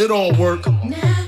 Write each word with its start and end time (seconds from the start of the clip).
It 0.00 0.10
all 0.10 0.32
work. 0.32 0.66
Now. 0.82 1.19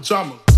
pajama. 0.00 0.49